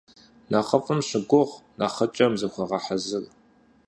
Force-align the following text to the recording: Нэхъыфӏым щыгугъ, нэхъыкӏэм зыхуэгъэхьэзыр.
Нэхъыфӏым 0.51 0.99
щыгугъ, 1.07 1.53
нэхъыкӏэм 1.79 2.33
зыхуэгъэхьэзыр. 2.39 3.23